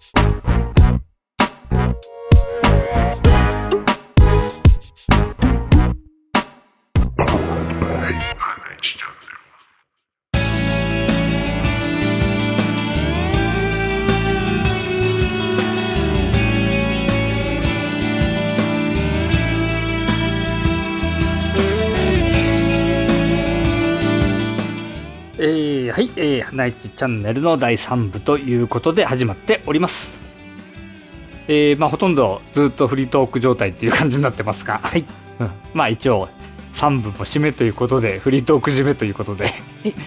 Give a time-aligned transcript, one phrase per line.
[0.00, 0.69] え
[26.60, 30.22] はい、えー、花市チャンネルの第3部ということで始まっております。
[31.48, 35.04] えー、まあほとんどずっとフリートーク状態っていう感じになってますが、はい。
[35.40, 36.28] うん、まあ一応、
[36.74, 39.46] 3部も締めということで、フリートーク締めということで、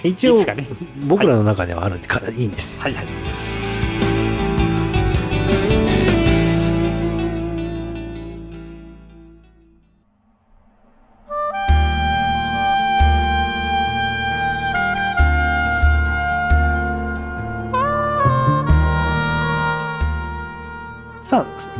[0.03, 0.67] 一応ね
[1.07, 2.81] 僕らの中ではあるからいいんですよ。
[2.81, 3.52] はいはい。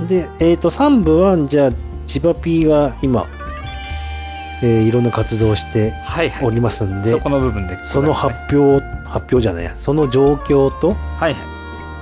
[0.07, 1.71] で、えっ、と、3部は、じゃあ、
[2.07, 3.27] 千葉 P が今、
[4.61, 6.47] えーいろんな活動をしてはいはい。
[6.47, 11.43] おりますんで、そこの部分で、その発表、発表じゃないや、その状況と、はいはい。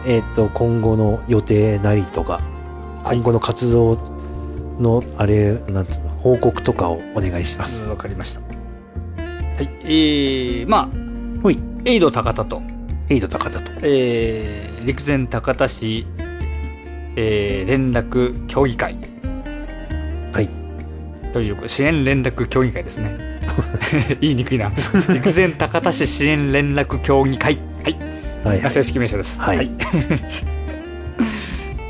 [0.05, 2.39] えっ、と、今後の予定なりとか、
[3.03, 3.97] はい今後の活動
[4.79, 7.87] の、あれ、なんつうの、報告とかをお願いします。
[7.89, 8.41] わかりました。
[8.41, 8.47] は
[9.61, 9.69] い。
[9.83, 12.61] えー、まあ、ほい、エイド高田と、
[13.09, 13.71] エイド高田と。
[13.81, 16.05] えー、陸前高田市、
[17.15, 18.95] えー、連絡協議会。
[20.31, 20.49] はい。
[21.33, 23.39] という支援連絡協議会ですね。
[24.21, 24.71] 言いにくいな。
[25.13, 27.59] 陸前高田市支援連絡協議会。
[27.83, 27.95] はい。
[28.43, 28.61] はい、はい。
[28.61, 29.41] が正式名称です。
[29.41, 29.71] はい。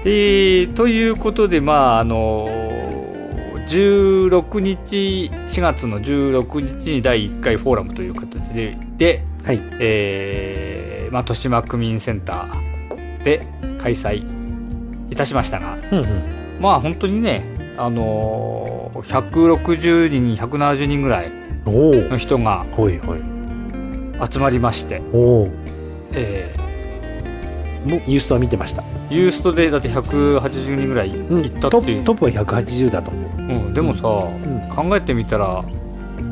[0.03, 2.49] えー、ということでまああの
[3.67, 9.61] 16日4月の16日に第1回フォーラムという形でではい。
[9.80, 13.45] えーまあ、豊島区民センターで
[13.77, 14.41] 開催
[15.12, 16.58] いたしましたが、うんうん。
[16.59, 17.44] まあ本当にね、
[17.78, 21.32] あのー160人、170人ぐらい。
[21.66, 22.66] の人が。
[24.30, 25.49] 集まりまして、おお。
[26.14, 26.55] え
[27.86, 28.83] もうユーストは見てました。
[28.83, 32.04] ーユーストでだって180人ぐらいうん行ったっていう。
[32.04, 33.66] トップトップは180だと思う。
[33.66, 35.66] うん、でもさ、ん考えてみたら、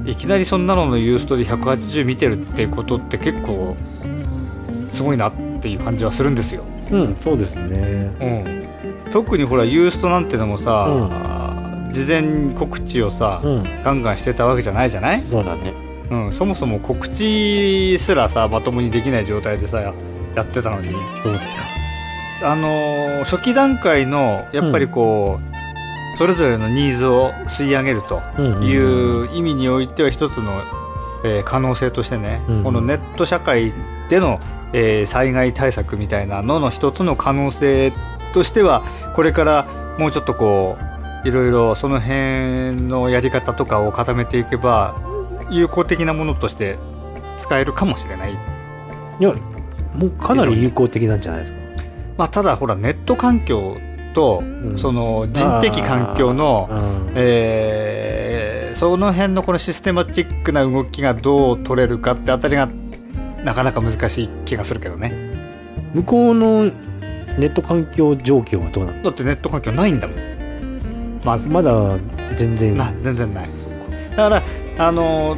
[0.06, 3.76] いきなりそんなののユーストで180見てるってことって結構
[4.90, 6.64] すごいなっていう感じはするんですよ。
[6.92, 8.12] うん、そうですね。
[8.22, 8.64] うん、
[9.12, 10.88] 特にほらユーストなんてのもさ、
[11.92, 15.74] 事前告知をさ、うん、ガンガンしてたわけじゃないじゃない、そうだね。
[16.10, 19.94] うん、そもそも告知すらさまともにできない状態でさや
[20.36, 20.90] やってたのに
[21.24, 21.40] そうだよ。
[22.44, 30.54] あのー初期段階のやっぱりこう、それぞれのニーズを吸い上げるとうんいう意味においては一つの、
[31.26, 33.74] えー可能性としてね、うんこのネット社会
[34.10, 34.40] での、
[34.74, 37.92] えー災害対策みたいなのの一つの可能性
[38.34, 38.84] としては
[39.16, 40.78] これからもうちょっとこ
[41.26, 44.96] ういろいろその辺のやり方とかを固めていけば
[45.50, 46.78] 有効的なものとして
[47.40, 48.34] 使えるかもしれない。
[48.34, 48.36] い
[49.24, 49.34] や、
[49.96, 51.58] もうかなり有効的なんじゃないですか？
[52.18, 53.78] まあ、ただほらネット環境
[54.14, 62.70] と、んその人的環境の、うんえーその辺のこのシステマチックな動きがどう取れるかってあたりが
[63.44, 65.14] なかなか難しい気がするけどね。
[65.94, 69.04] 向こうのネット環境状況はどうなの？
[69.04, 71.22] だってネット環境ないんだもん。
[71.24, 71.50] まず。
[71.50, 71.98] まだ
[72.36, 72.76] 全然。
[72.76, 73.50] な全然ない。
[74.16, 74.44] だから
[74.78, 75.38] あの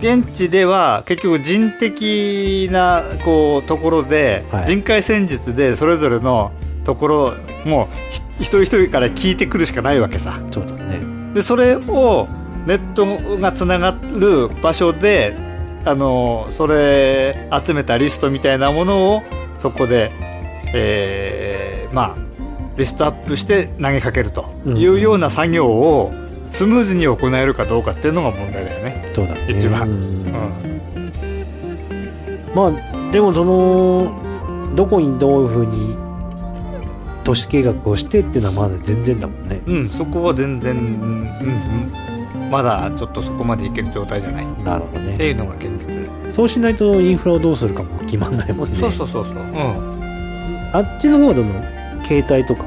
[0.00, 4.66] 現地では結局人的なこうところで、はい。
[4.66, 6.52] 人海戦術でそれぞれの
[6.84, 7.34] ところ
[7.64, 10.40] もひ一人一人から聞いてくるしかないわけさ。
[10.50, 11.00] そうだね。
[11.34, 12.28] でそれを
[12.66, 15.36] ネットがつながる場所で
[15.86, 19.22] あのそれ集めたリストみたいなものを
[19.58, 20.12] そこで、
[20.74, 22.26] えーまあ
[22.76, 26.12] リストアップして投げかけるというような作業を
[26.50, 29.10] スムーズに行えるかどうかっていうのが問題だよね。
[29.14, 29.46] そうだね。
[29.48, 30.76] 一番うんうん
[32.54, 35.96] まあ、でもその、どこにどういうふうに
[37.24, 39.60] 都市計画をしてっていうのはまだ全然だもんね。
[39.66, 41.92] うん、そこは全然、うんうん、
[42.50, 45.16] まだちょっとそこまでいける状態じゃないっなるほどね。
[45.16, 46.32] ていうのが現実。
[46.32, 48.76] そうしないとインフラをどうするかも決まんないもんね。
[48.76, 49.34] そうそうそうそう。
[49.34, 50.70] うん。
[50.72, 51.52] あっちの方での
[52.04, 52.64] 携帯とか、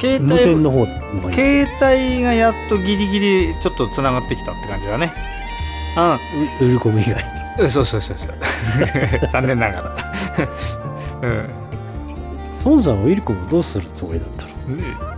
[0.00, 0.86] 携無線帯の方
[1.32, 5.12] 携帯がやっとギリギリちょっとつながってきたって感じだね。
[6.60, 7.22] ウウルコム以外に。
[7.62, 7.70] うん。
[7.70, 8.28] そうそうそうそう。
[9.32, 9.94] 残念ながら。
[11.22, 11.50] うん。
[12.64, 15.17] 孫さんはウィルコムどうするつもりなんだろう。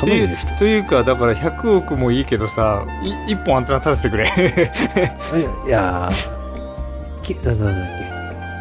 [0.00, 0.54] かというなりの人。
[0.56, 4.24] というかだから100億もいいけどさい1本アンテナ立ててくれ。
[5.66, 6.40] いやー
[7.22, 7.74] けなんだっ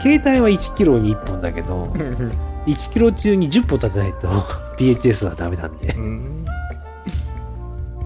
[0.01, 0.09] け。
[0.17, 1.85] 携帯は1キロに1本だけど
[2.65, 4.27] 1キロ中に10歩立てないと
[4.77, 5.93] PHS はダメなんで。
[5.93, 6.45] うん。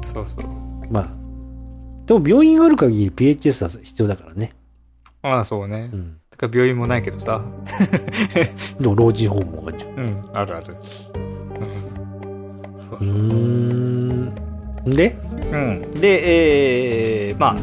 [0.01, 0.45] そうそう。
[0.89, 1.07] まあ
[2.05, 4.53] でも病院がある限り PHS は必要だからね。
[5.21, 5.89] ああそうね。
[5.93, 6.17] うん。
[6.29, 7.41] てか病院もないけどさ。
[8.79, 9.93] でも老人ホームもあるじゃん。
[9.93, 10.75] うんあるある
[12.99, 14.33] うーん。
[14.85, 15.17] で？
[15.51, 17.55] うん、で、えー、まあ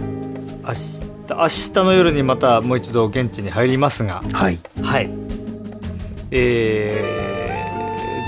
[0.69, 1.01] 明日
[1.31, 4.23] 明日の夜にまたもう一度現地に入りますが。
[4.33, 4.59] はい。
[4.83, 5.11] はい。
[6.33, 7.03] え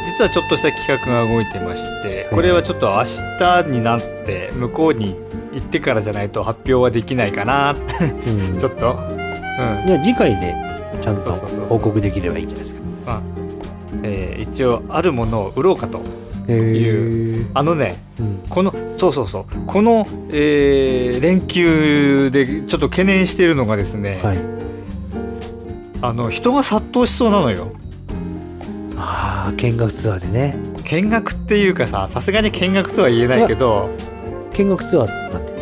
[0.06, 3.04] ー、実はちょっとした企画が動いてましてこれはちょっと明
[3.38, 5.14] 日になって向こうに
[5.52, 7.74] 行ってからじゃないと発表はできないかな。
[7.74, 8.58] うん。
[8.58, 8.92] ちょっと。
[8.92, 9.04] う
[9.84, 9.86] ん。
[9.86, 10.54] じゃあ次回で
[11.00, 11.32] ちゃんと
[11.68, 12.80] 報告できればいいんじゃないですか。
[13.06, 13.22] まあ
[14.02, 15.98] えー一応あるものを売ろうかと。
[15.98, 16.00] へ
[16.48, 17.46] いう。
[17.54, 18.44] あのねうん。
[18.48, 19.44] このそうそうそう。
[19.66, 24.38] この、えー連休でちょっと懸念しているのがですね、はい。
[26.00, 27.72] あの人が殺到しそうなのよ。
[28.96, 30.56] ああ見学ツアーでね。
[30.84, 33.90] 見学っていうかささすがに見学とは言えないけど。
[34.52, 35.52] 見学ツアーなんて。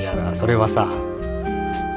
[0.00, 0.86] いやそれはさ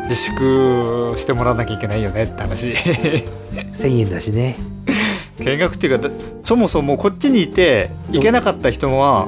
[0.04, 2.68] 自粛してもらわなきゃいけないよねって話。
[2.72, 4.56] 1000円だしね
[5.42, 9.28] 見学っていうかだそもそもこっちにいて行けなかった人は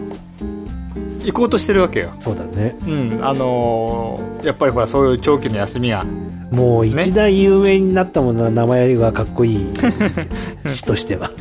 [1.26, 2.12] 行こうとしてるわけよ。
[2.20, 2.76] そうだね。
[2.86, 3.20] うん。
[3.22, 6.04] あのーやっぱりほらそういう長期の休みが
[6.52, 9.68] もう一大有名になったものは名前がかっこいい。
[10.68, 11.32] 詩としては。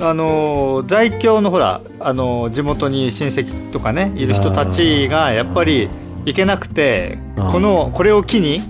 [0.00, 5.88] あのー在京のほら、あのー地元に親戚とかねいる人たちがやっぱり
[6.26, 7.18] 行けなくて
[7.50, 8.60] このこれを機に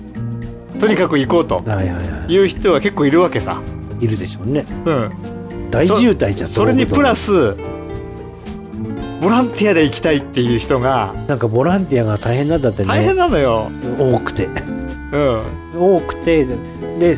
[0.79, 1.83] とにかく行こうとは
[2.27, 3.61] いう人は結構いるわけさ、
[3.99, 4.65] いいるでしょうね。
[4.85, 5.11] うん、
[5.73, 7.55] 大渋滞じゃんそれにプラスス
[9.23, 12.89] ボランティアで行きたいっていう人がなんかボランティアが大変なんだってね。
[12.89, 14.49] 大変なのよ、多くて。
[15.13, 15.41] うん、
[15.95, 16.45] 多くて。
[16.99, 17.17] で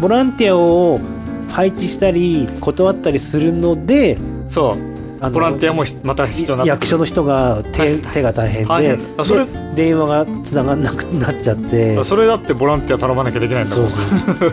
[0.00, 1.00] ボランティアを
[1.48, 4.18] 配置したり断ったりするので
[4.48, 5.30] そう。
[5.30, 14.52] ボランティアもひまた人にな役所の人が手手が大変大でそれで電話がつながんなくなっちゃってそれだってボランティア頼まなきゃできないんだもそうんそう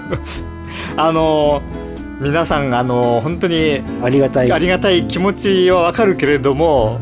[0.95, 1.90] あのー
[2.21, 4.51] 皆さんあのー本当にありがたい。
[4.51, 6.99] ありがたい気持ちはわかるけれども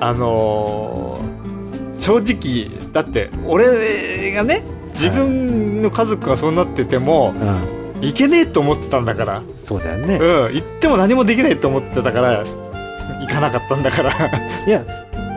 [0.00, 4.62] あのー正直だって俺がね
[4.92, 7.34] 自分の家族がそうなってても
[7.98, 9.42] うんいけねえと思ってたんだから。
[9.66, 10.14] そうだよね。
[10.16, 12.44] うん行っても何もできないと思ってたから
[13.20, 14.12] 行かなかったんだから。
[14.66, 14.84] いや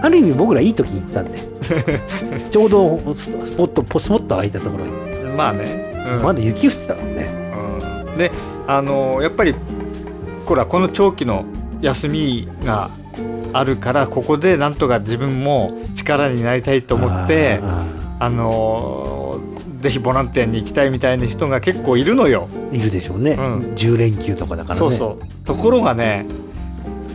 [0.04, 1.38] ある意味僕らいい時に行ったんで
[2.50, 4.92] ちょうどススポットポスポット空いたところに。
[5.36, 6.24] まあね、うん。
[6.24, 7.30] まだ雪降ってたからね。
[7.36, 7.41] うん
[8.18, 8.32] で
[8.68, 9.56] あのーやっぱり
[10.46, 11.46] ほらこの長期の
[11.82, 12.90] 休みが
[13.54, 17.86] あるからここでなんとか自分も力になりたいと思ってあ
[18.20, 19.22] あのー
[19.82, 23.60] ぜひボランティアに行きたいみたいな人が結構いるのよ、ーいるでしょうね、うん。
[23.74, 24.80] 10連休とかだからね。
[24.80, 25.26] そうそう。
[25.44, 26.28] ところがね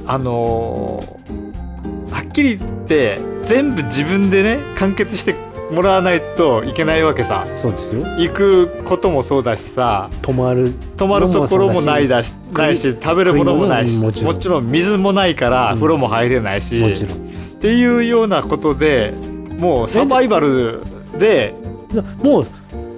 [0.05, 5.37] あのーはっきり言って全部自分でね完結して
[5.71, 7.45] もらわないといけないわけさ。
[7.57, 8.07] そうですよ。
[8.19, 10.09] 行くこともそうだしさ。
[10.23, 13.99] 泊まる泊まるところもないだしないし食べるものもないし。
[13.99, 14.71] ももちろん。
[14.71, 17.17] 水もないからうん風呂も入れないし、もちろん。
[17.17, 17.19] っ
[17.61, 19.13] ていうようなことで
[19.59, 20.81] もうサバイバル
[21.19, 21.55] で。
[21.93, 22.47] だもう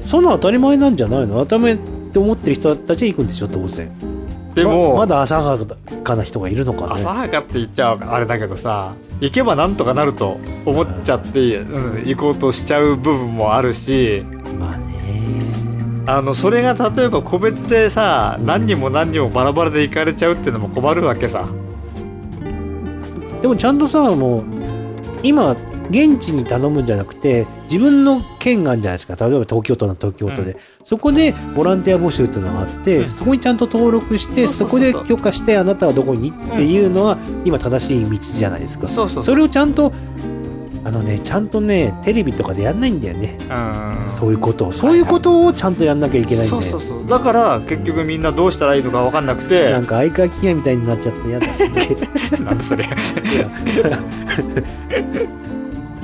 [0.04, 1.40] その当たり前なんじゃないの？
[1.44, 1.78] 当たり前っ
[2.12, 3.90] て思ってる人たちは行くんでしょ当然。
[4.54, 5.58] でも、ままだ浅は
[6.02, 6.92] かな人がいるのかね。
[6.94, 14.24] 浅はかって言っちゃあれだけどさ行けばなんとかなると思っちゃって、うん、行こうとしちゃう部分もあるし。
[14.58, 15.42] まあね。
[16.06, 21.46] あのそれが例えば個別でさ何人も何人もバラバラで行かれちゃうっていうのも困るわけさ。
[23.42, 24.44] でもちゃんとさもう
[25.22, 25.56] 今
[25.90, 29.14] 現地に頼むんじゃなくて自分の県があるんじゃないですか。
[29.14, 33.08] 例えば東京都なら東京都で、そこでボランティア募集っていうのがあって、うん。
[33.08, 39.92] そこにちゃんと登録してそこで許可してあなたはどこにっていうのは今正しい道じゃないですか、そうそうそれをちゃんと
[40.84, 43.36] あのねちゃんとねテレビとかでやんないんだよね。
[43.50, 44.10] うん。
[44.10, 44.72] そういうことを。
[44.72, 47.06] そういうことをちゃんとやんなきゃいけないんだよそうそうそう。
[47.08, 51.46] だから結局みんなどうしたらいいのか分かんなくてなんか相川金也みたいになっちゃって嫌だ。
[51.48, 51.80] すげ
[52.40, 52.84] えなんでそれ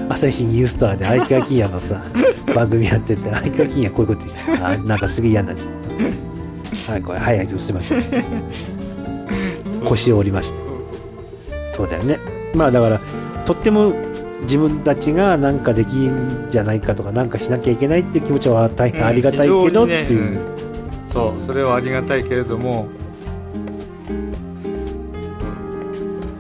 [0.09, 2.03] 朝日ニュースターで相川金也のさ
[2.55, 4.69] 番組やってて相川金也こういうこと言ってた。
[4.69, 8.05] あなんかすげえ嫌になっちゃったはいこれはいはいすいません。
[9.85, 10.57] 腰を折りました。
[11.71, 12.19] そうだよね。
[12.55, 13.01] まあだから
[13.45, 13.93] とっても
[14.43, 20.39] 自分たちがなんかできんじゃないかとかなんかしなきゃいけないっていう気持ちは大変ありがたいけどっていう、非常にね。
[21.09, 21.11] う。
[21.11, 22.89] んそうそれはありがたいけれども。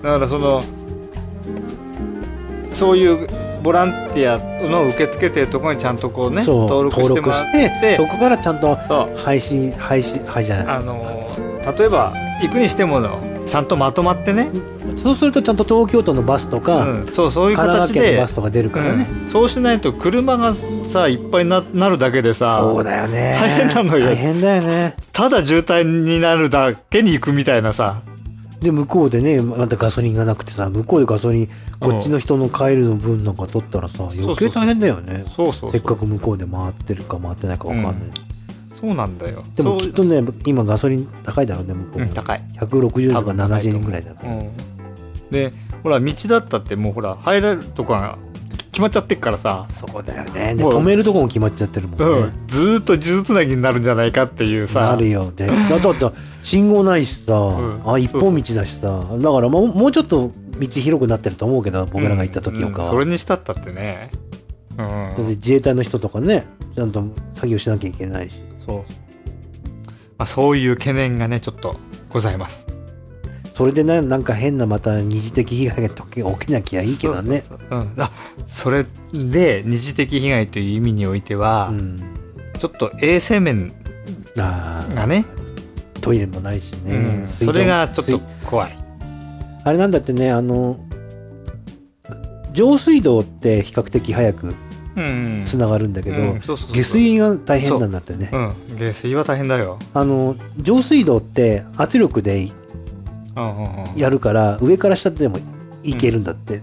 [0.03, 0.63] だからその
[2.73, 3.27] そういう
[3.65, 8.77] ボランティアの受け付けてるところにちゃんとこうね登録してもらってそこからちゃんと
[9.17, 10.77] 配信配信はいじゃない。
[10.77, 11.31] あの
[11.79, 13.01] 例えば行くにしても
[13.49, 14.51] ちゃんとまとまってね、
[15.03, 19.29] そうするとちゃんと東京都のバスとか、うん、そうそういう形でバスとか出るからね、うん。
[19.29, 20.53] そうしないと車が
[20.87, 23.35] さいっぱいななるだけでさそうだよね。
[23.39, 24.07] 大変なのよ。
[24.07, 24.95] 大変だよね。
[25.13, 28.03] ただ渋滞になるだけに行くみたいなさ
[28.65, 35.27] で向こうでねまたガソリンがなくてさ向こうでガソリンこっちの人の帰るの分なんか取ったらさ余計大変だよね。
[35.37, 37.95] そうそうせっかく向こうで回ってるか回ってないか分かんない、
[38.71, 39.45] そうなんだよ。
[39.55, 42.15] でもきっとね今ガソリン高いだろうね向こうも、うん。
[42.15, 44.37] 高い160とか多分高いと70思う円ぐらいだから、う。
[44.43, 44.51] ん。
[45.31, 45.53] で
[45.83, 48.19] ほら道だったってもうほら入れるとこが
[48.57, 50.55] 決まっちゃってっからさ、そうだよね。
[50.55, 50.73] でもう。
[50.75, 54.81] 止めるとこも決まっちゃってるもんね、うん、ずーっと数珠つなぎになるんじゃないかっていうさ。
[54.81, 56.11] なるよで だだって
[56.43, 57.83] 信号ないしさ、ん。
[57.87, 59.03] あ一本道だしさ。
[59.19, 62.95] だからもうもうちょっと道広くなってると思うけど僕らが行った時とかは、うん。
[62.95, 64.11] それにしたったってね。
[64.79, 64.87] うん。
[64.87, 68.43] だって自衛隊の人とかねちゃんと作業しなきゃいけないし。
[68.67, 68.85] そう、ま
[70.19, 71.77] あ、そういう懸念がねちょっと
[72.09, 72.67] ございます
[73.55, 77.41] それでねなんか変なまた二次的被害が起きなきゃいいけどね。
[77.41, 78.11] そうそうん、あ
[78.49, 82.03] それで二次的被害という意味においては、うん。
[82.59, 83.73] ちょっと衛生面
[84.37, 85.25] がね、
[86.01, 88.21] トイレもないしね、うん、それがちょっと水。
[88.47, 88.79] 怖い。
[89.65, 90.79] あれなんだってねあの
[92.53, 94.55] 上水道って比較的早く
[94.97, 98.31] うんつながるんだけど、下水が大変なんだってね。
[98.33, 98.39] う
[98.75, 98.79] ん。
[98.79, 99.79] 下水は大変だよ。
[99.93, 102.51] あの上水道って圧力で
[103.97, 105.39] やるから上から下でも
[105.83, 106.63] いけるんだって、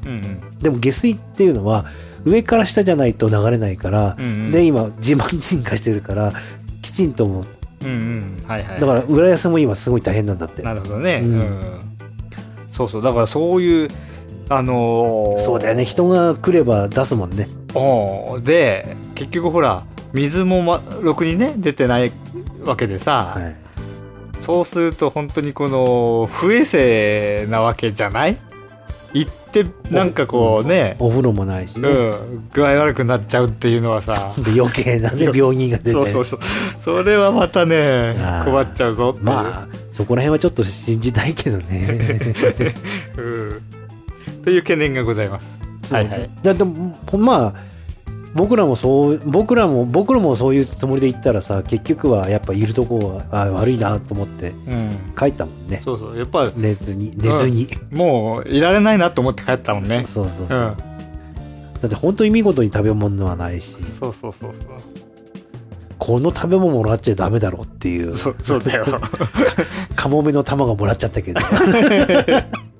[0.61, 1.85] でも下水っていうのは
[2.25, 4.17] 上から下じゃないと流れないから、
[4.51, 6.33] で今地盤沈下してるから
[6.81, 7.85] きちんともう。
[7.85, 8.43] んうん。
[8.47, 10.61] はいはいだから浦安も今すごい大変なんだって。
[10.61, 11.23] なるほどね、
[12.69, 13.01] そうそう。
[13.01, 13.89] だからそういう
[14.49, 15.85] あのーそうだよね。
[15.85, 17.47] 人が来れば出すもんね。
[18.43, 22.11] で結局ほら水も、ま、ろくにね出てない
[22.65, 23.55] わけでさ、はい
[24.41, 28.37] そうすると本当にこの不衛生なわけじゃない？
[29.13, 34.31] 行ってなんかこうね、お風呂もないしうね、ん、具合悪くなっちゃうっていうのはさ。
[34.37, 35.91] で余計なね病人が出て。
[35.91, 36.39] そうそうそう。
[36.79, 42.21] それはまたね困っちゃうぞってまあそこら辺はちょっと信じたいけどね。
[43.17, 43.61] うん、
[44.45, 45.59] という懸念がございます。
[45.93, 46.29] はいはい。
[46.41, 46.63] だって
[47.17, 47.70] まあ
[48.33, 55.13] 僕らもそう僕らも僕らもそういうつもりで行ったらさ結局はやっぱいるとこはあ悪いなと思ってうん。
[55.17, 55.81] 帰ったもんね。
[55.83, 56.17] そうそう。
[56.17, 60.05] やっぱ寝ずに寝ずに、もういられないなと思って帰ったもんね。
[60.07, 60.57] そうそうそう。
[60.57, 60.77] う、ん。
[60.77, 63.83] だって本当に見事に食べ物はないし。
[63.83, 64.65] そうそうそうそう。
[65.99, 68.11] この食べ物もらっちゃダメだろうっていう。
[68.11, 68.85] そうそうだよ。
[69.95, 71.39] カモメの卵もらっちゃったけど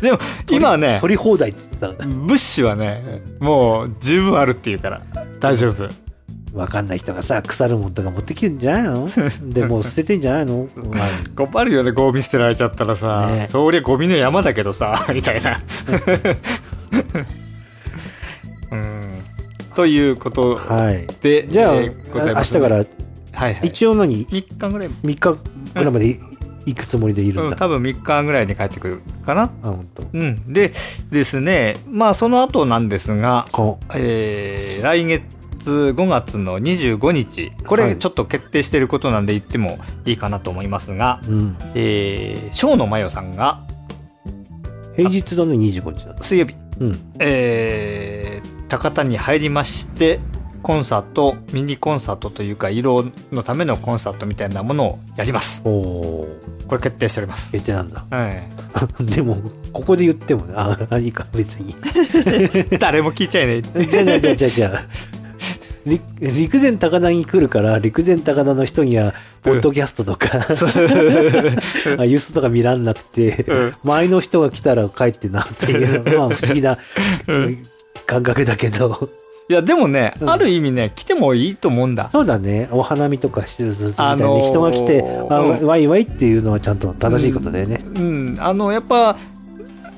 [0.02, 0.18] でも
[0.50, 5.02] 今はね取り放題って言ってた物資はねもう十分あるっていうから
[5.40, 5.88] 大丈夫。
[6.52, 9.08] わかんない人がさ腐るもんとか持ってきてんじゃないの
[9.52, 13.46] でもう捨ててんじゃないの、ま あ困るよねゴミ捨てられちゃったらさ、ね。
[13.48, 15.60] そりゃゴミの山だけどさ みたいな。
[18.72, 19.08] うん。
[19.76, 21.06] ということはい。
[21.20, 22.84] でじゃあ、えーございます明日から
[23.32, 23.68] はいはい。
[23.68, 25.38] 一応何？3日ぐらい、3日ぐ
[25.74, 26.20] らいまでい
[26.66, 29.42] 行くつもりでいるうんん、だ、多分3日ぐらいに帰ってくるかな。
[29.42, 30.06] あ本当。
[30.12, 30.52] うん。
[30.52, 30.72] で
[31.10, 35.24] ですねまあその後なんですがこえー来月
[35.68, 37.90] 5月の25日こはい。
[37.90, 43.62] れちょっと決定していることなんで言ってもいいかなと思いますが、う、うん、えー、小野真代さんが
[44.96, 47.12] 平日だね25日だ水曜日、うん。
[47.18, 50.20] えー高田に入りまして
[50.62, 55.62] コンサートミニコンサートというか色のためのコンサートみたいなものをやります。
[55.64, 56.28] おお
[56.68, 58.04] これ決定しております、決定なんだ。
[58.10, 58.48] はい、
[59.04, 59.38] でも
[59.72, 61.74] ここで言ってもねああいいか別に。
[62.78, 64.50] 誰も聞いちゃいねえじゃあじゃあじゃあじゃあ。
[64.50, 64.82] じゃあ
[65.86, 70.28] 陸陸前高田に来るから陸前高田の人にはポッドキャストとか、
[71.98, 73.72] あユースとか見らんなくて、うん。
[73.82, 76.76] 前の人が来たら帰ってなっていうまあ不思議な
[78.06, 79.08] 感覚だけど
[79.50, 80.30] いやでもね、うん。
[80.30, 82.08] ある意味ね来てもいいと思うんだ。
[82.08, 82.68] そうだね。
[82.70, 85.66] お花見とかしてるみたあのー人が来て、あうん。
[85.66, 89.16] ワイワイっていうのはちゃんと正しいことだよね、うん、あのやっぱ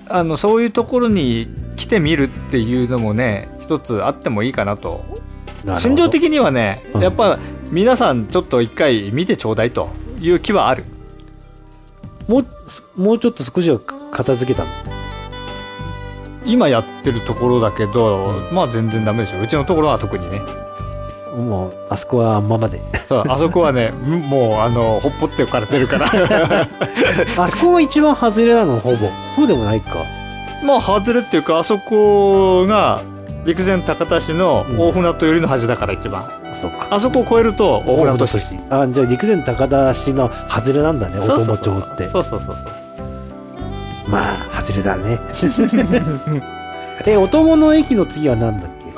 [0.09, 4.89] あのそういうところに来てみるっていうのもね一つあってもいいかなと。
[4.89, 5.81] なるほど。
[5.81, 7.03] 心情的にはね、うん。
[7.03, 7.39] やっぱ
[7.71, 10.87] 皆さんちょっと一回見てちょうだいという気はある。
[12.27, 12.47] もう
[12.97, 13.79] もうちょっと少しは
[14.13, 14.71] 片付けたの？
[16.45, 19.41] 今やってるところだけど、まあ全然ダメでしょ。
[19.41, 20.43] うちのところは特にね。
[21.37, 22.81] もうあそこはあんままで。
[23.07, 26.07] そうあそこはね もうあのほっぽっておかれてるから。
[27.39, 28.97] あそこが一番外れなのほぼ。
[29.37, 30.05] そうでもないか。
[30.65, 33.01] まあ外れっていうかあそこが
[33.45, 36.31] 陸前高田市の大船渡寄りの端だから一番、
[36.61, 36.87] そうか。
[36.91, 38.39] あそこを越えると大船渡市。
[38.41, 42.09] 市あじゃあ陸前高田市の外れなんだねお友町って。
[42.09, 42.82] そうそうそうそう
[44.13, 45.19] まあ外れだね。
[47.07, 48.93] えお友の駅の次は何だっけ？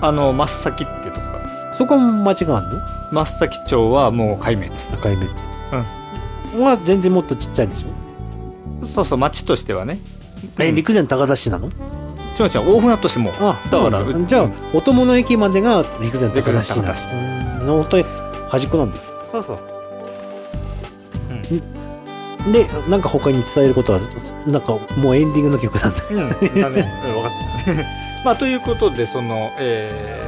[0.00, 1.26] あの真っ先っていうとこ
[1.74, 2.82] そこも町があるの？
[3.12, 4.70] 真っ先町はもう壊滅。
[4.94, 5.26] 赤い目
[6.56, 6.62] うん。
[6.64, 8.86] は全然もっとちっちゃいでしょ？
[8.86, 9.98] そうそう町としてはね。
[10.58, 10.74] え、うん。
[10.74, 11.68] 陸前高田市なの？
[12.34, 13.32] ちょいちょい大船渡市も。
[13.40, 16.74] あだからじゃあお友の駅までが陸前高田市だ。
[16.76, 17.08] 陸前高田市。
[17.12, 17.16] う
[17.64, 18.04] んの本当に
[18.48, 18.98] 端っこなんだ。
[19.30, 19.58] そうそう
[22.52, 24.00] でなんか他に伝えることは
[24.46, 26.02] なんかもうエンディングの曲なんだ。
[26.10, 27.32] うん、だね、うん、分かっ
[27.64, 28.08] た。
[28.24, 30.20] まあ、ということで、その、え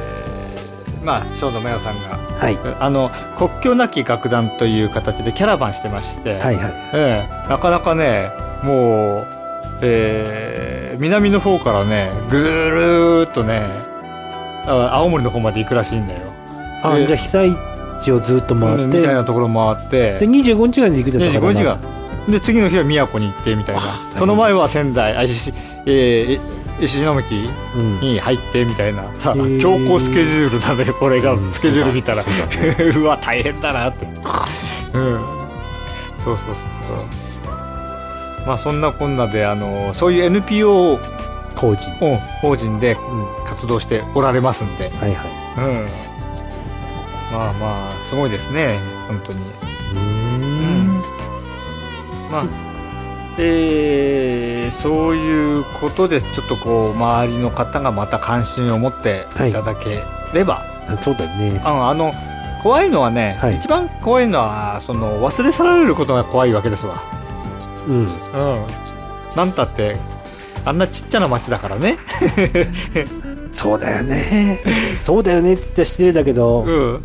[1.01, 2.57] ー、まあ、正野真代さんが、はい。
[2.79, 6.89] あの、国境なき楽団という形でキャラバンしてまして、はいはい。
[6.93, 8.31] ええなかなかね、
[8.63, 9.27] もう、
[9.81, 13.67] えー、南の方からね、ぐるーっとね、
[14.65, 16.19] あ青森の方まで行くらしいんだよ。
[16.19, 16.25] で
[16.83, 17.51] あじゃあ被災
[18.01, 18.97] 地をずっと回うんって。
[18.97, 21.77] みたいなところ回って、で25日ぐらいに陸前高田25日が
[22.29, 23.81] で次の日は宮古に行ってみたいな。
[24.15, 25.51] その前は仙台あ石
[25.85, 27.99] えー石巻うん。
[27.99, 29.03] に入ってみたいな。
[29.19, 29.59] さへー。
[29.59, 31.33] 強行スケジュールなのよ俺が。
[31.33, 31.51] うん。
[31.51, 32.23] スケジュール見たら。
[32.23, 34.05] そうだ うわ大変だなって。
[34.93, 35.19] うん。
[36.17, 36.55] そうそうそう
[37.45, 37.51] そ
[38.43, 38.47] う。
[38.47, 40.99] まあそんなこんなであのそういう NPO
[41.55, 42.97] 工事うん法人でう
[43.43, 43.45] ん。
[43.45, 44.91] 活動しておられますんで。
[44.99, 45.27] はいはい。
[45.57, 45.87] うん。
[47.31, 49.39] まあまあすごいですね本当に。
[49.93, 50.20] うーん
[52.31, 52.43] まあ
[53.37, 60.01] えーそういうことでちょっとこう周りの方がまた関心を持っていただけ
[60.33, 60.63] れば、
[61.01, 61.61] そうだよね。
[61.63, 62.13] あのあの
[62.63, 63.55] 怖いのはね、はい。
[63.55, 66.95] 一番怖いのはその忘れ去られることが怖いわけですわ。
[67.87, 67.95] うん。
[67.97, 68.07] うん。
[69.35, 69.97] なんたって
[70.65, 71.97] あんなちっちゃな町だからね。
[73.53, 74.61] そうだよね。
[75.03, 77.03] そうだよねって言ったら失礼だけど、うん。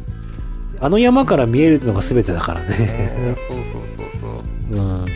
[0.81, 3.37] あの山から見えるのが全てだからね。
[3.49, 3.97] そうそうそう。
[3.99, 4.06] そ
[4.71, 5.07] ううん。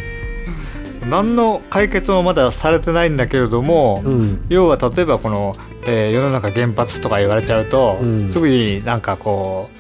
[1.09, 4.45] 何の解決もまだされてないんだけれども、うん。
[4.49, 5.55] 要は例えばこの、
[5.87, 8.31] えー世の中原発とか言われちゃうと、うん。
[8.31, 9.71] すぐになんかこ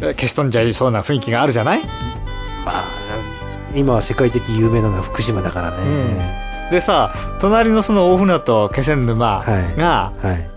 [0.00, 1.80] うえー消し飛んじゃいそうな雰囲気があるじゃない？
[1.84, 1.86] ま
[2.66, 2.84] あ
[3.74, 9.76] 今は世界的有名なのは福島だからね、でさ隣のその大船渡気仙沼はい。
[9.78, 10.48] が、はい。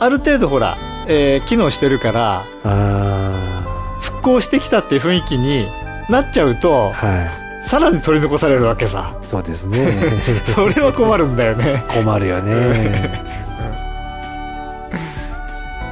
[0.00, 5.66] ある程度ほら、えー機能してるからあ復興してきたっていう雰囲気に
[6.10, 9.14] なっちゃうとあはいさらに取り残されるわけさ。
[9.26, 9.92] そうですね。
[10.56, 11.84] それは困るんだよね。
[11.88, 13.12] 困るよね。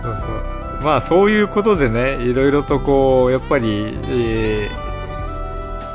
[0.03, 0.21] そうそ
[0.81, 4.87] うまあそういうことでねいろいろとこうやっぱり、えー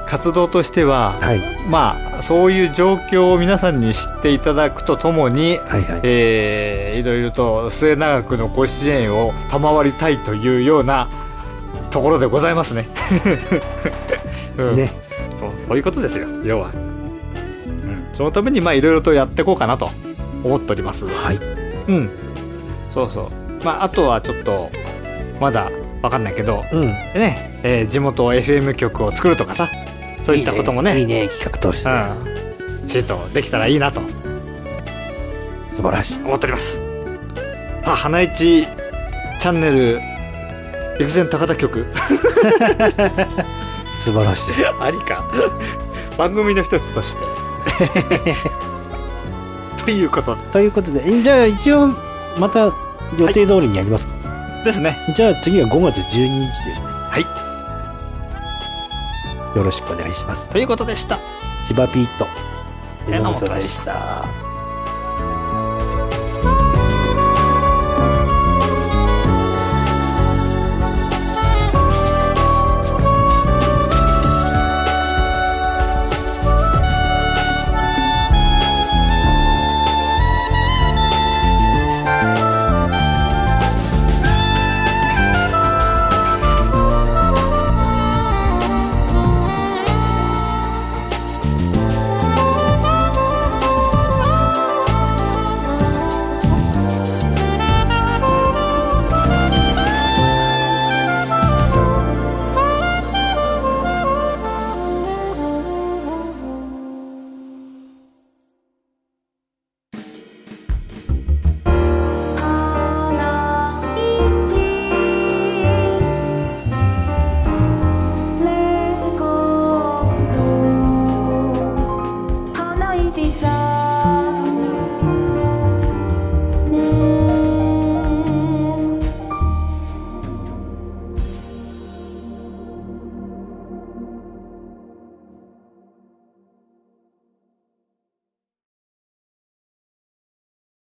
[0.06, 1.42] 活動としてははい。
[1.70, 6.00] まあそういう状況を皆さんに知っていただくとともに、はいはい。
[6.04, 11.08] えーいろいろと末永くのご支援を賜りたいというような
[11.90, 12.88] ところでございますね。
[14.60, 14.76] うん。
[14.76, 14.92] ね
[15.72, 16.28] そういうことですよ。
[16.44, 19.90] 要は、うん、そのためにまあいろいろとやっていこうかなと。
[20.44, 21.06] 思っております。
[21.06, 21.38] はい。
[21.88, 22.10] うん。
[22.92, 23.30] そうそう。
[23.64, 24.72] まあ、あとはちょっと、
[25.40, 26.82] まだわかんないけど、うん。
[26.88, 29.70] ね、えー地元 FM 局を作るとかさ、
[30.24, 31.28] そういったこともね、いいね。
[31.28, 34.02] 企画として、うん、きちんとできたらいいなと。
[35.76, 36.24] 素晴らしい。
[36.24, 36.80] 思っております。
[37.84, 40.00] さあ、花市チャンネル、
[41.00, 41.88] 陸前高田局、
[44.02, 45.24] 素晴らしい ありか。
[46.18, 47.24] 番組の一つとして。
[49.86, 51.88] ということということでじゃあ一応
[52.38, 52.72] また
[53.18, 54.14] 予定通りにやりますか、
[54.64, 54.98] ですね。
[55.16, 57.24] じゃあ次は5月12日ですねはい。
[59.58, 61.20] よろしくお願いしますということでした。
[61.66, 62.28] 千葉ピート
[63.10, 64.51] 榎本でした